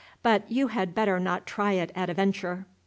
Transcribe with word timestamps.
But 0.23 0.51
you 0.51 0.69
had 0.69 0.95
better 0.95 1.19
not 1.19 1.45
try 1.45 1.73
it 1.73 1.91
at 1.93 2.09
a 2.09 2.15
venture. 2.15 2.65